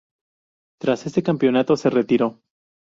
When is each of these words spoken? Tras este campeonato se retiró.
Tras 0.79 1.05
este 1.05 1.21
campeonato 1.21 1.77
se 1.77 1.91
retiró. 1.91 2.41